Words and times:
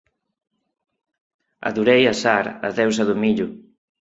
Adorei 1.71 2.03
a 2.07 2.15
Sar, 2.21 2.45
a 2.67 2.69
Deusa 2.77 3.03
do 3.09 3.15
Millo. 3.21 3.47